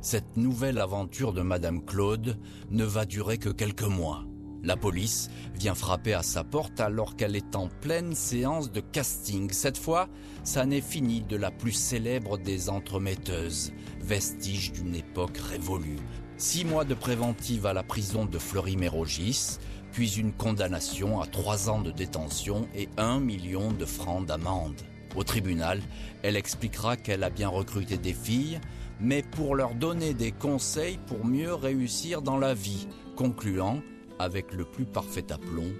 [0.01, 2.37] Cette nouvelle aventure de Madame Claude
[2.69, 4.25] ne va durer que quelques mois.
[4.63, 9.51] La police vient frapper à sa porte alors qu'elle est en pleine séance de casting.
[9.51, 10.07] Cette fois,
[10.43, 15.97] ça n'est fini de la plus célèbre des entremetteuses, vestige d'une époque révolue.
[16.37, 19.57] Six mois de préventive à la prison de Fleury-Mérogis,
[19.91, 24.81] puis une condamnation à trois ans de détention et un million de francs d'amende.
[25.15, 25.81] Au tribunal,
[26.23, 28.59] elle expliquera qu'elle a bien recruté des filles,
[28.99, 33.81] mais pour leur donner des conseils pour mieux réussir dans la vie, concluant
[34.21, 35.71] avec le plus parfait aplomb,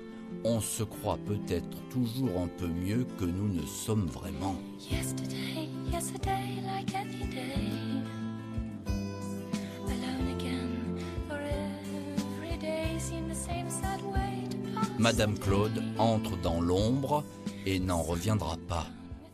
[0.44, 4.56] on se croit peut-être toujours un peu mieux que nous ne sommes vraiment.
[4.90, 7.70] Yesterday, yesterday, like any day.
[9.86, 14.90] Alone again, for every day seemed the same sad way to pass.
[14.98, 17.24] Madame Claude entre dans l'ombre
[17.68, 18.88] et n'en reviendra pas.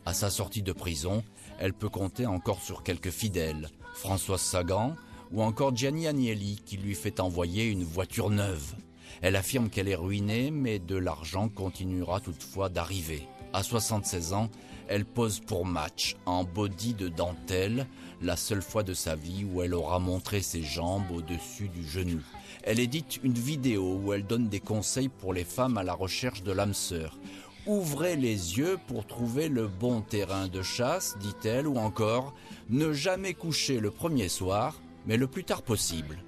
[0.04, 1.22] À sa sortie de prison,
[1.58, 4.94] elle peut compter encore sur quelques fidèles, Françoise Sagan
[5.32, 8.74] ou encore Gianni Agnelli qui lui fait envoyer une voiture neuve.
[9.22, 13.26] Elle affirme qu'elle est ruinée, mais de l'argent continuera toutefois d'arriver.
[13.52, 14.50] À 76 ans,
[14.88, 17.86] elle pose pour match en body de dentelle,
[18.22, 22.22] la seule fois de sa vie où elle aura montré ses jambes au-dessus du genou.
[22.62, 26.42] Elle édite une vidéo où elle donne des conseils pour les femmes à la recherche
[26.42, 27.18] de l'âme sœur.
[27.66, 32.32] Ouvrez les yeux pour trouver le bon terrain de chasse, dit-elle, ou encore
[32.70, 36.18] ne jamais coucher le premier soir, mais le plus tard possible.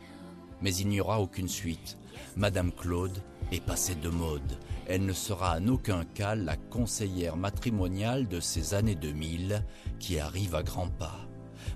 [0.61, 1.97] Mais il n'y aura aucune suite.
[2.36, 4.58] Madame Claude est passée de mode.
[4.86, 9.64] Elle ne sera en aucun cas la conseillère matrimoniale de ces années 2000
[9.98, 11.28] qui arrivent à grands pas.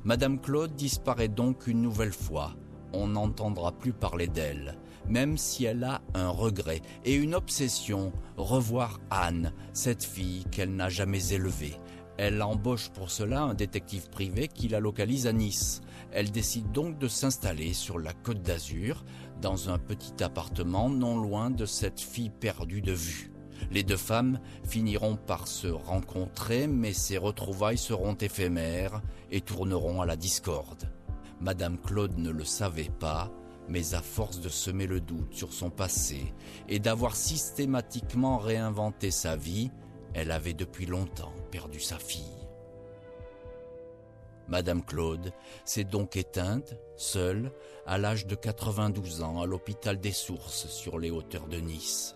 [0.04, 2.54] Madame Claude disparaît donc une nouvelle fois.
[2.92, 4.78] On n'entendra plus parler d'elle,
[5.08, 10.88] même si elle a un regret et une obsession, revoir Anne, cette fille qu'elle n'a
[10.88, 11.76] jamais élevée.
[12.16, 15.80] Elle embauche pour cela un détective privé qui la localise à Nice.
[16.12, 19.04] Elle décide donc de s'installer sur la côte d'Azur,
[19.40, 23.32] dans un petit appartement non loin de cette fille perdue de vue.
[23.70, 30.06] Les deux femmes finiront par se rencontrer, mais ces retrouvailles seront éphémères et tourneront à
[30.06, 30.88] la discorde.
[31.40, 33.30] Madame Claude ne le savait pas,
[33.68, 36.32] mais à force de semer le doute sur son passé
[36.68, 39.70] et d'avoir systématiquement réinventé sa vie,
[40.14, 42.48] elle avait depuis longtemps perdu sa fille.
[44.48, 45.32] Madame Claude
[45.64, 47.50] s'est donc éteinte, seule,
[47.86, 52.14] à l'âge de 92 ans, à l'hôpital des Sources, sur les hauteurs de Nice.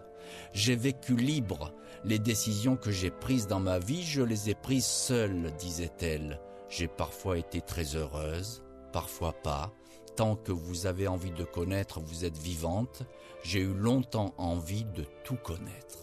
[0.53, 1.72] J'ai vécu libre.
[2.05, 6.40] Les décisions que j'ai prises dans ma vie, je les ai prises seule, disait-elle.
[6.68, 9.72] J'ai parfois été très heureuse, parfois pas,
[10.14, 13.03] tant que vous avez envie de connaître, vous êtes vivante,
[13.42, 15.99] j'ai eu longtemps envie de tout connaître.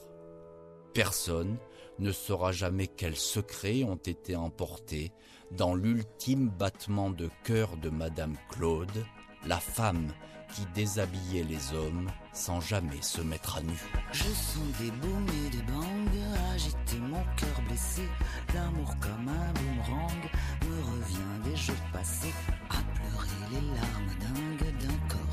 [0.93, 1.57] Personne
[1.99, 5.11] ne saura jamais quels secrets ont été emportés
[5.51, 9.05] dans l'ultime battement de cœur de Madame Claude,
[9.45, 10.11] la femme
[10.53, 13.79] qui déshabillait les hommes sans jamais se mettre à nu.
[14.11, 15.95] Je sens des booms et des bangs
[16.55, 18.03] agiter mon cœur blessé.
[18.53, 20.23] L'amour comme un boomerang
[20.67, 22.33] me revient des jours passés
[22.69, 25.24] à pleurer les larmes dingues d'un corps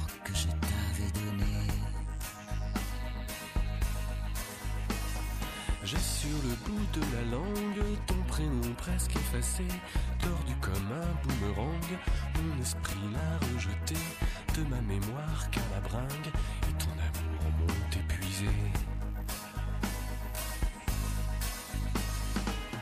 [6.33, 9.65] sur le bout de la langue ton prénom presque effacé,
[10.19, 11.89] tordu comme un boomerang.
[12.37, 13.97] Mon esprit l'a rejeté
[14.57, 16.31] de ma mémoire qu'à la bringue
[16.69, 18.49] et ton amour m'ont épuisé.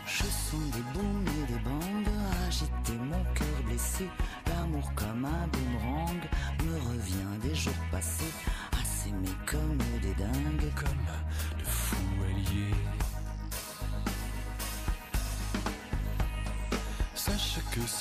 [0.07, 2.11] Je sens des booms et des bangs
[2.47, 4.07] agiter mon cœur blessé.
[4.47, 6.23] L'amour comme un boomerang
[6.65, 8.33] me revient des jours passés
[8.73, 10.73] à s'aimer comme des dingues.
[10.77, 11.07] Comme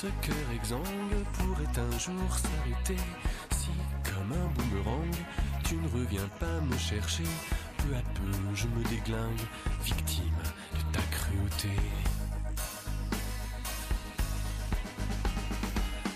[0.02, 2.95] Ce cœur exsangue pourrait un jour s'arrêter
[3.52, 3.68] si,
[4.06, 5.14] comme un boomerang,
[5.66, 7.26] tu ne reviens pas me chercher.
[7.80, 9.41] Peu à peu, je me déglingue,
[9.84, 10.41] victime
[10.74, 11.76] de ta cruauté.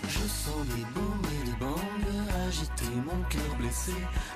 [0.08, 3.92] Je sens des booms et des bangs agiter mon cœur blessé.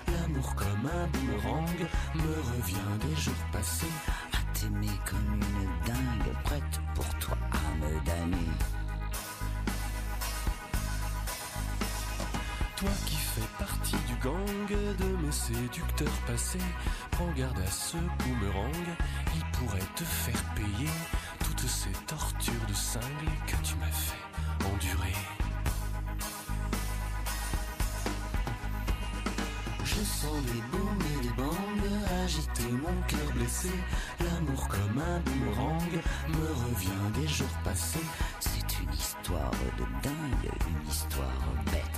[0.09, 3.95] L'amour comme un boomerang me revient des jours passés
[4.35, 7.99] à t'aimer comme une dingue prête pour toi à me
[12.79, 16.61] Toi qui fais partie du gang de mes séducteurs passés,
[17.11, 18.87] prends garde à ce boomerang,
[19.35, 20.89] il pourrait te faire payer
[21.45, 25.17] toutes ces tortures de cingle que tu m'as fait endurer.
[29.83, 31.59] Je sens des booms et des bangs
[32.25, 33.71] agiter mon cœur blessé.
[34.21, 38.07] L'amour comme un boomerang me revient des jours passés.
[38.39, 41.98] C'est une histoire de dingue, une histoire bête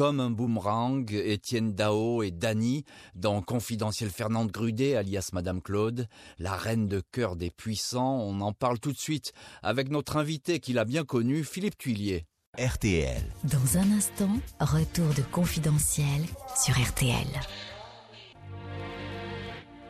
[0.00, 6.06] Comme un boomerang, Étienne Dao et Dany, dans Confidentiel Fernande Grudet, alias Madame Claude,
[6.38, 10.58] la reine de cœur des puissants, on en parle tout de suite avec notre invité
[10.58, 12.24] qu'il a bien connu, Philippe Tuillier.
[12.58, 13.22] RTL.
[13.44, 16.22] Dans un instant, retour de Confidentiel
[16.56, 17.28] sur RTL.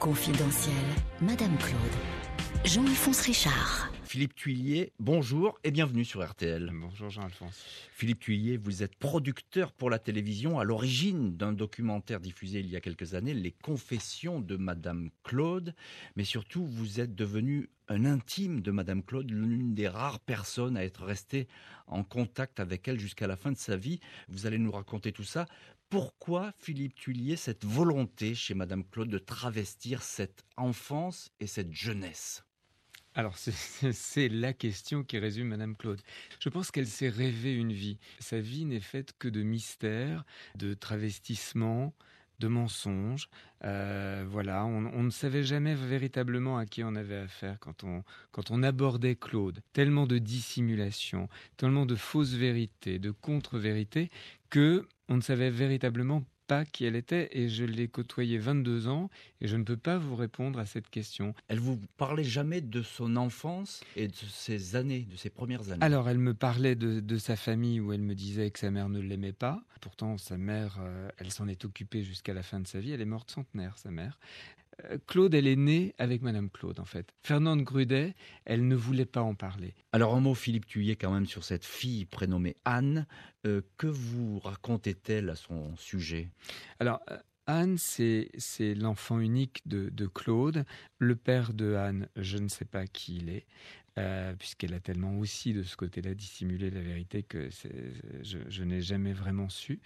[0.01, 0.75] Confidentiel,
[1.21, 2.20] Madame Claude.
[2.65, 3.91] Jean-Alphonse Richard.
[4.05, 6.71] Philippe Tuillier, bonjour et bienvenue sur RTL.
[6.75, 7.65] Bonjour Jean-Alphonse.
[7.91, 12.77] Philippe Tuillier, vous êtes producteur pour la télévision à l'origine d'un documentaire diffusé il y
[12.77, 15.75] a quelques années, Les Confessions de Madame Claude,
[16.17, 20.85] mais surtout vous êtes devenu un intime de Madame Claude, l'une des rares personnes à
[20.85, 21.49] être restée
[21.87, 24.01] en contact avec elle jusqu'à la fin de sa vie.
[24.29, 25.47] Vous allez nous raconter tout ça.
[25.89, 32.45] Pourquoi, Philippe Tuillier, cette volonté chez Madame Claude de travestir cette enfance et cette jeunesse?
[33.15, 36.01] Alors, c'est- la question qui résume Madame Claude.
[36.41, 37.99] Je pense qu'elle s'est rêvée une vie.
[38.19, 41.93] Sa vie n'est faite que de mystères, de travestissements,
[42.39, 43.29] de mensonges.
[43.65, 48.03] Euh, voilà, on, on ne savait jamais véritablement à qui on avait affaire quand on,
[48.33, 49.61] quand on abordait Claude.
[49.73, 54.11] Tellement de dissimulation, tellement de fausses vérités, de contre-vérités,
[54.51, 57.29] que on ne savait véritablement pas qui elle était.
[57.31, 59.09] Et je l'ai côtoyée 22 ans
[59.41, 61.33] et je ne peux pas vous répondre à cette question.
[61.47, 65.85] Elle vous parlait jamais de son enfance et de ses années, de ses premières années?
[65.85, 68.89] Alors, elle me parlait de, de sa famille où elle me disait que sa mère
[68.89, 69.63] ne l'aimait pas.
[69.81, 72.91] Pourtant, sa mère, euh, elle s'en est occupée jusqu'à la fin de sa vie.
[72.91, 74.19] Elle est morte centenaire, sa mère.
[75.07, 77.13] Claude, elle est née avec Madame Claude, en fait.
[77.23, 78.15] Fernande Grudet,
[78.45, 79.75] elle ne voulait pas en parler.
[79.93, 83.07] Alors un mot, Philippe Thuillier, quand même, sur cette fille prénommée Anne.
[83.47, 86.29] Euh, que vous racontait-elle à son sujet?
[86.79, 87.17] Alors, euh,
[87.47, 90.65] Anne, c'est c'est l'enfant unique de, de Claude.
[90.99, 93.47] Le père de Anne, je ne sais pas qui il est,
[93.99, 97.49] euh, puisqu'elle a tellement aussi de ce côté-là dissimulé la vérité que
[98.23, 99.81] je n'ai jamais vraiment su.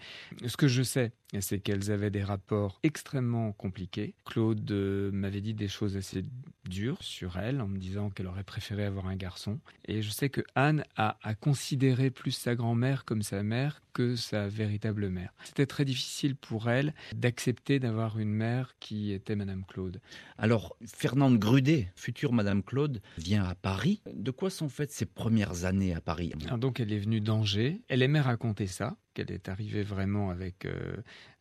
[0.46, 4.14] Ce que je sais, c'est qu'elles avaient des rapports extrêmement compliqués.
[4.24, 6.24] Claude euh, m'avait dit des choses assez
[6.68, 9.58] dures sur elle, en me disant qu'elle aurait préféré avoir un garçon.
[9.86, 14.16] Et je sais que Anne a, a considéré plus sa grand-mère comme sa mère que
[14.16, 15.32] sa véritable mère.
[15.44, 20.00] C'était très difficile pour elle d'accepter d'avoir une mère qui était Madame Claude.
[20.36, 23.93] Alors, Fernande Grudet, future Madame Claude, vient à Paris.
[24.12, 26.32] De quoi sont faites ses premières années à Paris?
[26.44, 27.80] Alors donc elle est venue d'Angers.
[27.88, 30.96] Elle aimait raconter ça, qu'elle est arrivée vraiment avec euh,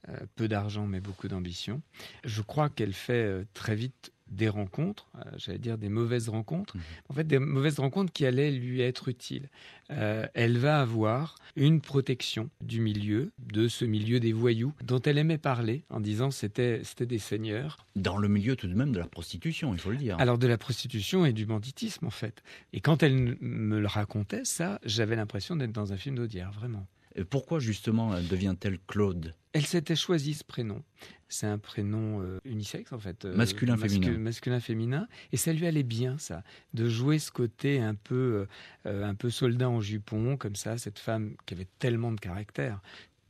[0.10, 1.82] euh, peu d'argent mais beaucoup d'ambition.
[2.24, 6.76] Je crois qu'elle fait euh, très vite des rencontres, euh, j'allais dire des mauvaises rencontres,
[7.10, 9.50] en fait des mauvaises rencontres qui allaient lui être utiles.
[9.92, 15.18] Euh, elle va avoir une protection du milieu, de ce milieu des voyous, dont elle
[15.18, 17.86] aimait parler en disant c'était c'était des seigneurs.
[17.96, 20.18] Dans le milieu tout de même de la prostitution, il faut le dire.
[20.20, 22.44] Alors de la prostitution et du banditisme en fait.
[22.72, 26.88] Et quand elle me le racontait, ça, j'avais l'impression d'être dans un film d'Audière, vraiment.
[27.30, 29.36] Pourquoi justement elle devient-elle Claude?
[29.54, 30.84] Elle s'était choisi ce prénom.
[31.30, 33.26] C'est un prénom euh, unisexe en fait.
[33.26, 34.18] euh, Masculin, féminin.
[34.18, 35.08] Masculin, féminin.
[35.32, 36.44] Et ça lui allait bien ça,
[36.74, 38.48] de jouer ce côté un peu,
[38.86, 42.82] euh, un peu soldat en jupon, comme ça, cette femme qui avait tellement de caractère,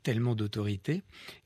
[0.04, 1.02] tellement d'autorité,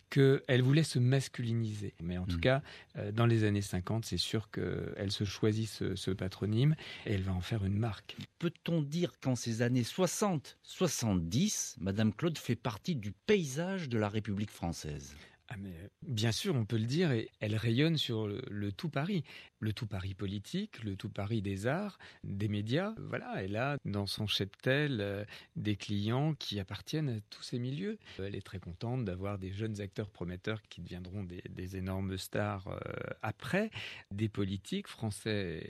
[0.10, 1.94] qu'elle voulait se masculiniser.
[2.02, 2.62] Mais en tout cas,
[2.98, 7.24] euh, dans les années 50, c'est sûr qu'elle se choisit ce, ce patronyme et elle
[7.24, 8.16] va en faire une marque.
[8.40, 14.10] Peut-on dire qu'en ces années 60, 70, Madame Claude fait partie du paysage de la
[14.10, 15.16] République française?
[15.50, 19.24] Ah euh, bien sûr, on peut le dire, et elle rayonne sur le, tout Paris,
[19.60, 22.94] le tout Paris politique, le tout Paris des arts, des médias.
[22.98, 25.24] Voilà, elle a dans son cheptel euh,
[25.56, 27.98] des clients qui appartiennent à tous ces milieux.
[28.20, 32.80] Elle est très contente d'avoir des jeunes acteurs prometteurs qui deviendront des, énormes stars euh,
[33.22, 33.72] après,
[34.12, 35.62] des politiques français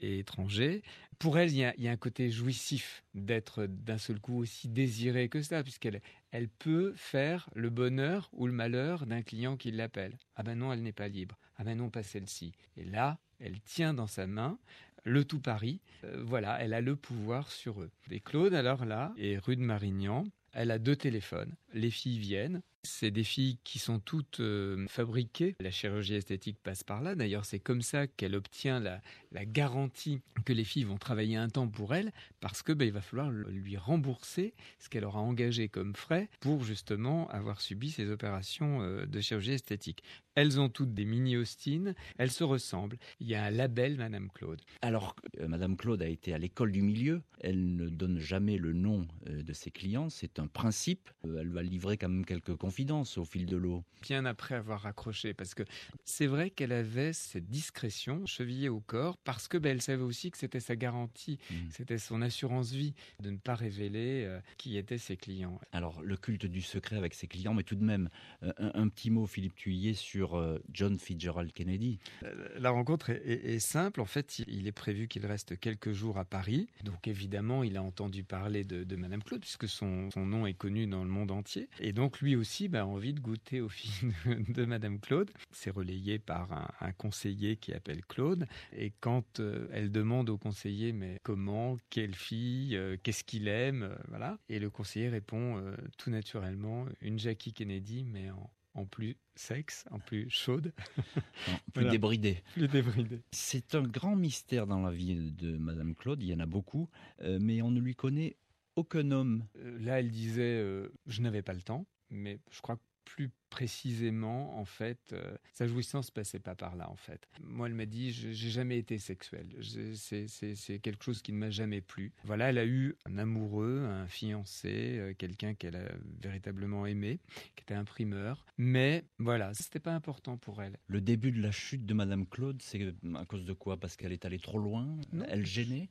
[0.00, 0.82] et étrangers.
[1.18, 5.40] Pour elle, il y, a, un côté jouissif d'être d'un seul coup aussi désirée que
[5.40, 10.18] ça, puisqu'elle elle peut faire le bonheur ou le malheur d'un client qui l'appelle.
[10.34, 11.38] Ah ben non, elle n'est pas libre.
[11.56, 12.52] Ah ben non, pas celle-ci.
[12.76, 14.58] Et là, elle tient dans sa main
[15.04, 15.80] le tout Paris.
[16.04, 17.90] Euh, voilà, elle a le pouvoir sur eux.
[18.10, 20.24] Et Claude, alors là, est rue de Marignan.
[20.52, 21.54] Elle a deux téléphones.
[21.72, 22.62] Les filles viennent.
[22.86, 25.56] C'est des filles qui sont toutes euh, fabriquées.
[25.60, 27.14] La chirurgie esthétique passe par là.
[27.14, 29.00] D'ailleurs, c'est comme ça qu'elle obtient la,
[29.44, 33.02] garantie que les filles vont travailler un temps pour elle, parce que ben, il va
[33.02, 38.80] falloir lui rembourser ce qu'elle aura engagé comme frais pour justement avoir subi ces opérations
[38.80, 40.02] euh, de chirurgie esthétique.
[40.34, 41.94] Elles ont toutes des mini Austin.
[42.18, 42.98] Elles se ressemblent.
[43.20, 44.62] Il y a un label Madame Claude.
[44.82, 47.22] Alors, euh, Madame Claude a été à l'école du milieu.
[47.40, 50.08] Elle ne donne jamais le nom de ses clients.
[50.10, 51.10] C'est un principe.
[51.24, 53.82] Elle va livrer quand même quelques confidences au fil de l'eau.
[54.02, 55.62] bien après avoir raccroché, parce que
[56.04, 60.30] c'est vrai qu'elle avait cette discrétion chevillée au corps, parce que ben, elle savait aussi
[60.30, 61.38] que c'était sa garantie,
[61.70, 65.58] c'était son assurance vie de ne pas révéler euh, qui étaient ses clients.
[65.72, 68.10] Alors, le culte du secret avec ses clients, mais tout de même,
[68.42, 71.98] euh, un, un petit mot, Philippe Thuillier, sur euh, John Fitzgerald Kennedy.
[72.24, 74.00] Euh, La rencontre est, est- est simple.
[74.02, 76.68] En fait, il, il est prévu qu'il reste quelques jours à Paris.
[76.84, 80.54] Donc, évidemment, il a entendu parler de, de Madame Claude, puisque son, son nom est
[80.54, 81.68] connu dans le monde entier.
[81.80, 84.12] Et donc, lui aussi bah, a envie de goûter aux filles
[84.48, 85.30] de, Madame Claude.
[85.52, 88.46] C'est relayé par un, un conseiller qui appelle Claude.
[88.72, 93.82] Et quand euh, elle demande au conseiller, mais comment, quelle fille, euh, qu'est-ce qu'il aime,
[93.84, 94.38] euh, voilà.
[94.48, 95.62] Et le conseiller répond
[95.98, 100.72] tout naturellement, une Jackie Kennedy, mais en, en plus sexe, en plus chaude.
[101.74, 102.42] plus débridée.
[102.54, 103.20] Plus débridée.
[103.32, 106.88] C'est un grand mystère dans la vie de Madame Claude, il y en a beaucoup,
[107.20, 108.36] mais on ne lui connaît
[108.76, 109.44] aucun homme.
[109.80, 114.58] Là, elle disait, euh, je n'avais pas le temps, mais je crois que plus précisément,
[114.58, 117.26] en fait, euh, sa jouissance passait pas par là, en fait.
[117.40, 119.48] Moi, elle m'a dit, j'ai jamais été sexuelle.
[119.62, 122.12] C'est quelque chose qui ne m'a jamais plu.
[122.24, 125.88] Voilà, elle a eu un amoureux, un fiancé, euh, quelqu'un qu'elle a
[126.20, 127.20] véritablement aimé,
[127.54, 128.44] qui était imprimeur.
[128.58, 130.76] Mais voilà, c'était pas important pour elle.
[130.88, 133.78] Le début de la chute de Madame Claude, c'est à cause de quoi?
[133.78, 134.98] Parce qu'elle est allée trop loin?
[135.28, 135.88] Elle gênait?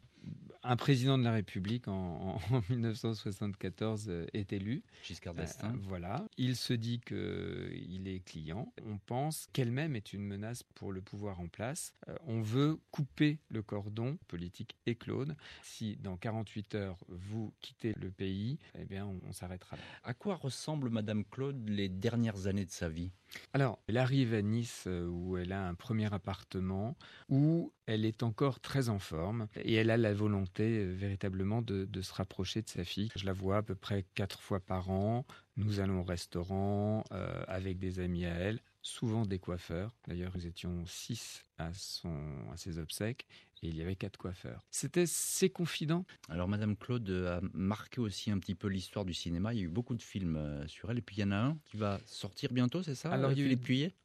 [0.65, 4.83] Un président de la République en, en 1974 euh, est élu.
[5.03, 5.73] Giscard d'Estaing.
[5.75, 6.25] Euh, voilà.
[6.37, 8.73] Il se dit qu'il est client.
[8.85, 11.93] On pense qu'elle-même est une menace pour le pouvoir en place.
[12.09, 15.35] Euh, on veut couper le cordon politique et Claude.
[15.61, 19.83] Si dans 48 heures vous quittez le pays, eh bien on, on s'arrêtera là.
[20.03, 23.11] À quoi ressemble Madame Claude les dernières années de sa vie?
[23.53, 26.95] Alors, elle arrive à Nice euh, où elle a un premier appartement,
[27.29, 31.87] où elle est encore très en forme et elle a la volonté euh, véritablement de,
[32.01, 33.09] se rapprocher de sa fille.
[33.15, 35.25] Je la vois à peu près quatre fois par an.
[35.57, 38.59] Nous allons au restaurant euh, avec des amis à elle.
[38.81, 39.95] souvent des coiffeurs.
[40.07, 42.15] D'ailleurs, nous étions six à, son,
[42.51, 43.25] à ses obsèques
[43.65, 44.65] et il y avait quatre coiffeurs.
[44.71, 46.05] C'était ses confidents.
[46.29, 49.53] Alors, Madame Claude a marqué aussi un petit peu l'histoire du cinéma.
[49.53, 50.97] Il y a eu beaucoup de films euh, sur elle.
[50.99, 53.33] Et puis, il y en a un qui va sortir bientôt, c'est ça Alors, euh,
[53.33, 53.49] il y a eu-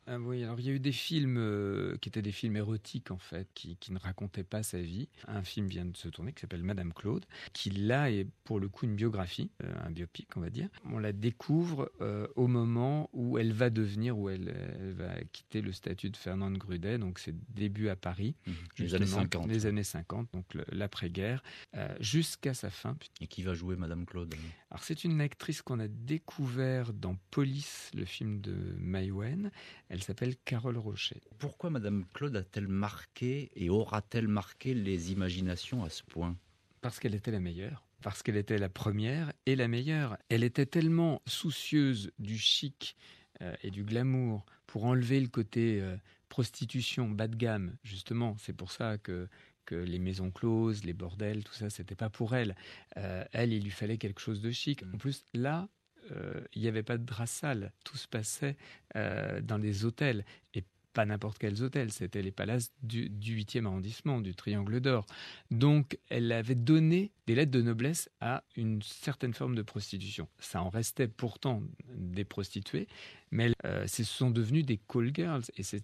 [0.07, 3.11] Ah oui, alors il y a eu des films euh, qui étaient des films érotiques
[3.13, 5.09] en fait, qui, qui ne racontaient pas sa vie.
[5.29, 8.69] Un film vient de se tourner qui s'appelle Madame Claude, qui là est pour le
[8.69, 10.69] coup une biographie, euh, un biopic on va dire.
[10.87, 15.61] On la découvre euh, au moment où elle va devenir, où elle, elle va quitter
[15.61, 18.53] le statut de Fernande Grudet, donc c'est début à Paris, Mmh.
[18.79, 19.50] Les années justement, 50.
[19.51, 21.43] Les années 50, donc l'après-guerre,
[21.77, 22.97] euh, jusqu'à sa fin.
[23.21, 24.35] Et qui va jouer Madame Claude
[24.71, 29.51] Alors c'est une actrice qu'on a découvert dans Police, le film de Maïwen.
[29.89, 31.21] Elle s'appelle Carole Rocher.
[31.39, 36.37] Pourquoi Madame Claude a-t-elle marqué et aura-t-elle marqué les imaginations à ce point?
[36.81, 37.85] Parce qu'elle était la meilleure.
[38.03, 40.17] Parce qu'elle était la première et la meilleure.
[40.31, 42.97] Elle était tellement soucieuse du chic
[43.43, 45.97] euh, et du glamour pour enlever le côté euh,
[46.31, 47.77] prostitution bas de gamme.
[47.85, 49.29] Justement, c'est pour ça que
[49.67, 52.57] que les maisons closes, les bordels, tout ça, c'était pas pour elle.
[52.97, 54.83] Euh, elle, il lui fallait quelque chose de chic.
[54.93, 55.69] En plus, là,
[56.11, 57.73] euh, il n'y avait pas de drap sale.
[57.85, 58.57] Tout se passait
[58.97, 60.25] euh, dans des hôtels.
[60.55, 65.07] Et pas n'importe quels hôtels, c'était les palaces du, du 8e arrondissement, du Triangle d'Or.
[65.51, 70.29] Donc, elle avait donné des lettres de noblesse à une certaine forme de prostitution.
[70.39, 71.63] Ça en restait pourtant
[71.95, 72.89] des prostituées,
[73.31, 75.45] mais euh, ce sont devenus des call girls.
[75.57, 75.77] Et ce,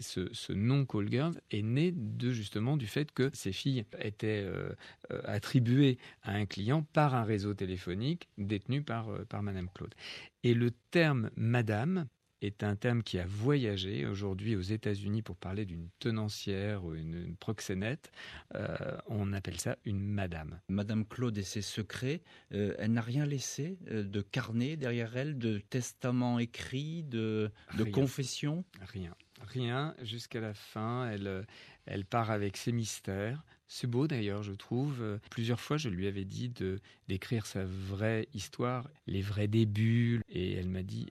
[0.00, 4.70] ce nom call girls est né de justement du fait que ces filles étaient euh,
[5.10, 9.94] euh, attribuées à un client par un réseau téléphonique détenu par, euh, par Madame Claude.
[10.42, 12.06] Et le terme Madame
[12.44, 17.14] est un terme qui a voyagé aujourd'hui aux États-Unis pour parler d'une tenancière ou une,
[17.14, 18.10] une proxénète.
[18.54, 18.76] Euh,
[19.08, 20.60] on appelle ça une madame.
[20.68, 22.22] Madame Claude et ses secrets,
[22.52, 27.82] euh, elle n'a rien laissé euh, de carnet derrière elle, de testament écrit, de, de
[27.82, 27.92] Rien.
[27.92, 28.64] confession?
[28.92, 29.14] Rien.
[29.42, 31.10] Rien jusqu'à la fin.
[31.10, 31.46] Elle,
[31.86, 33.44] elle part avec ses mystères.
[33.66, 35.18] C'est beau d'ailleurs, je trouve.
[35.30, 36.78] Plusieurs fois, je lui avais dit de
[37.08, 41.08] d'écrire sa vraie histoire, les vrais débuts, et elle m'a dit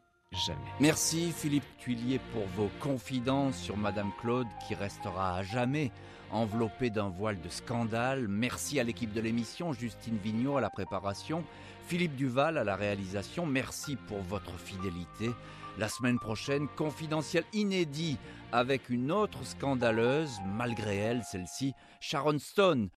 [0.80, 5.92] Merci Philippe Tuillier pour vos confidences sur Madame Claude qui restera à jamais
[6.32, 8.28] enveloppée d'un voile de scandale.
[8.28, 11.44] Merci à l'équipe de l'émission, Justine Vignot à la préparation,
[11.88, 13.46] Philippe Duval à la réalisation.
[13.46, 15.32] Merci pour votre fidélité.
[15.78, 18.18] La semaine prochaine, confidentiel inédit
[18.52, 22.90] avec une autre scandaleuse, malgré elle, celle-ci, Sharon Stone,